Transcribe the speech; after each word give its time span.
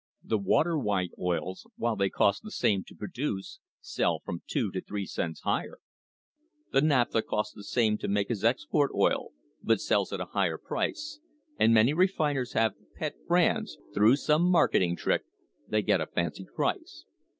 The 0.23 0.39
water 0.39 0.79
white 0.79 1.11
oils, 1.19 1.67
while 1.77 1.95
they 1.95 2.09
cost 2.09 2.41
the 2.41 2.49
same 2.49 2.83
to 2.85 2.95
produce, 2.95 3.59
sell 3.81 4.17
from 4.17 4.41
two 4.47 4.71
to 4.71 4.81
three 4.81 5.05
cents 5.05 5.41
higher. 5.41 5.77
The 6.71 6.81
naphtha 6.81 7.21
costs 7.21 7.53
the 7.53 7.63
same 7.63 7.99
to 7.99 8.07
make 8.07 8.31
as 8.31 8.43
export 8.43 8.89
oil, 8.95 9.29
but 9.61 9.79
sells 9.79 10.11
at 10.11 10.19
a 10.19 10.25
higher 10.33 10.57
price, 10.57 11.19
and 11.59 11.71
many 11.71 11.93
refiners 11.93 12.53
have 12.53 12.73
pet 12.95 13.13
brands, 13.27 13.75
for 13.75 13.81
which, 13.89 13.93
through 13.93 14.15
some 14.15 14.41
THE 14.41 14.45
PRICE 14.45 14.45
OF 14.45 14.45
OIL 14.47 14.51
marketing 14.51 14.95
trick, 14.95 15.21
they 15.67 15.83
get 15.83 16.01
a 16.01 16.07
fancy 16.07 16.47
price. 16.55 17.05